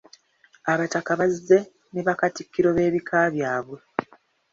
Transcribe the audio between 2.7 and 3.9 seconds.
b'ebika byabwe.